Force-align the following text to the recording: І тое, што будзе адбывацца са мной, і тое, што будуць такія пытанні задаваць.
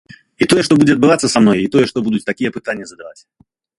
І 0.43 0.45
тое, 0.53 0.61
што 0.67 0.77
будзе 0.77 0.95
адбывацца 0.97 1.27
са 1.33 1.43
мной, 1.43 1.57
і 1.65 1.69
тое, 1.75 1.85
што 1.91 1.97
будуць 2.07 2.25
такія 2.31 2.53
пытанні 2.57 2.85
задаваць. 2.93 3.21